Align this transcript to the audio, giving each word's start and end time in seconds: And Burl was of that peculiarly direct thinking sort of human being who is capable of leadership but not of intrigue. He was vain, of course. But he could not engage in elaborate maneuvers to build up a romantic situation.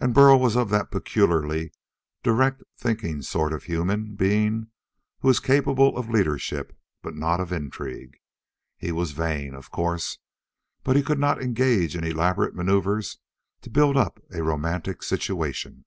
And 0.00 0.12
Burl 0.12 0.40
was 0.40 0.56
of 0.56 0.68
that 0.70 0.90
peculiarly 0.90 1.70
direct 2.24 2.64
thinking 2.76 3.22
sort 3.22 3.52
of 3.52 3.62
human 3.62 4.16
being 4.16 4.66
who 5.20 5.28
is 5.30 5.38
capable 5.38 5.96
of 5.96 6.10
leadership 6.10 6.76
but 7.02 7.14
not 7.14 7.38
of 7.38 7.52
intrigue. 7.52 8.18
He 8.76 8.90
was 8.90 9.12
vain, 9.12 9.54
of 9.54 9.70
course. 9.70 10.18
But 10.82 10.96
he 10.96 11.04
could 11.04 11.20
not 11.20 11.40
engage 11.40 11.94
in 11.94 12.02
elaborate 12.02 12.56
maneuvers 12.56 13.18
to 13.62 13.70
build 13.70 13.96
up 13.96 14.20
a 14.34 14.42
romantic 14.42 15.04
situation. 15.04 15.84